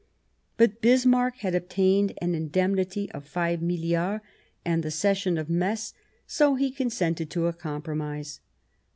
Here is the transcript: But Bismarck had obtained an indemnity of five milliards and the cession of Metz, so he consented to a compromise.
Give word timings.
But 0.57 0.81
Bismarck 0.81 1.35
had 1.41 1.53
obtained 1.53 2.13
an 2.23 2.33
indemnity 2.33 3.11
of 3.11 3.23
five 3.27 3.61
milliards 3.61 4.23
and 4.65 4.81
the 4.81 4.89
cession 4.89 5.37
of 5.37 5.47
Metz, 5.47 5.93
so 6.25 6.55
he 6.55 6.71
consented 6.71 7.29
to 7.29 7.45
a 7.45 7.53
compromise. 7.53 8.39